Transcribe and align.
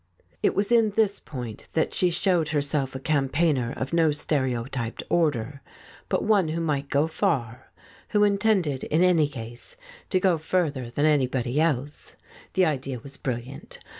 It 0.41 0.55
was 0.55 0.71
in 0.71 0.93
this 0.95 1.19
point 1.19 1.67
that 1.73 1.93
she 1.93 2.09
showed 2.09 2.47
herself 2.49 2.95
a 2.95 2.99
cam 2.99 3.29
paigner 3.29 3.71
of 3.79 3.93
no 3.93 4.09
stereotyped 4.09 5.03
order, 5.11 5.61
but 6.09 6.23
one 6.23 6.47
who 6.47 6.59
might 6.59 6.89
go 6.89 7.05
far, 7.05 7.71
who 8.09 8.23
intended 8.23 8.83
in 8.85 9.03
any 9.03 9.27
case 9.27 9.77
to 10.09 10.19
go 10.19 10.39
further 10.39 10.89
than 10.89 11.05
anybody 11.05 11.61
else. 11.61 12.15
The 12.53 12.65
idea 12.65 12.97
was 12.97 13.15
brilliant. 13.17 13.77